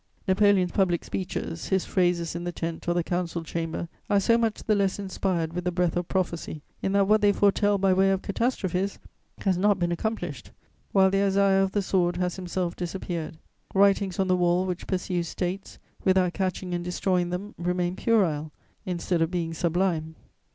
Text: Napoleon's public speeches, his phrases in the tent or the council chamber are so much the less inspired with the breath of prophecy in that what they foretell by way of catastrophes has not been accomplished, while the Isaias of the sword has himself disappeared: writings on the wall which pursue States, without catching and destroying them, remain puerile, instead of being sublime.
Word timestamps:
Napoleon's 0.27 0.71
public 0.71 1.05
speeches, 1.05 1.67
his 1.67 1.85
phrases 1.85 2.33
in 2.33 2.43
the 2.43 2.51
tent 2.51 2.87
or 2.87 2.95
the 2.95 3.03
council 3.03 3.43
chamber 3.43 3.87
are 4.09 4.19
so 4.19 4.35
much 4.35 4.63
the 4.63 4.73
less 4.73 4.97
inspired 4.97 5.53
with 5.53 5.63
the 5.63 5.71
breath 5.71 5.95
of 5.95 6.07
prophecy 6.07 6.63
in 6.81 6.93
that 6.93 7.07
what 7.07 7.21
they 7.21 7.31
foretell 7.31 7.77
by 7.77 7.93
way 7.93 8.09
of 8.09 8.23
catastrophes 8.23 8.97
has 9.41 9.59
not 9.59 9.77
been 9.77 9.91
accomplished, 9.91 10.49
while 10.91 11.11
the 11.11 11.21
Isaias 11.21 11.65
of 11.65 11.73
the 11.73 11.83
sword 11.83 12.17
has 12.17 12.35
himself 12.35 12.75
disappeared: 12.75 13.37
writings 13.75 14.17
on 14.17 14.27
the 14.27 14.35
wall 14.35 14.65
which 14.65 14.87
pursue 14.87 15.21
States, 15.21 15.77
without 16.03 16.33
catching 16.33 16.73
and 16.73 16.83
destroying 16.83 17.29
them, 17.29 17.53
remain 17.59 17.95
puerile, 17.95 18.51
instead 18.87 19.21
of 19.21 19.29
being 19.29 19.53
sublime. 19.53 20.15